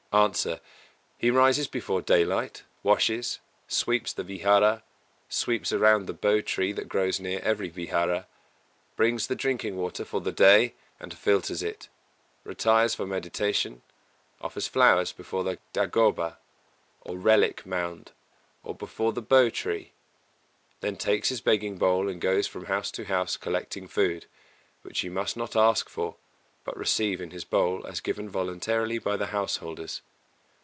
[0.45, 0.59] _A.
[1.19, 4.81] He rises before daylight, washes, sweeps the vihāra,
[5.29, 8.25] sweeps around the Bo tree that grows near every vihāra,
[8.97, 11.87] brings the drinking water for the day and filters it;
[12.43, 13.83] retires for meditation,
[14.41, 16.35] offers flowers before the dāgoba,
[16.99, 18.11] or relic mound,
[18.65, 19.93] or before the Bo tree;
[20.81, 24.25] then takes his begging bowl and goes from house to house collecting food
[24.81, 26.17] which he must not ask for,
[26.63, 30.01] but receive in his bowl as given voluntarily by the householders.